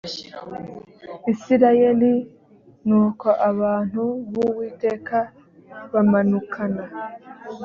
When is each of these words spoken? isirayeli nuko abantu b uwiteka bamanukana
isirayeli 1.33 2.13
nuko 2.87 3.27
abantu 3.49 4.01
b 4.31 4.33
uwiteka 4.47 5.17
bamanukana 5.91 6.83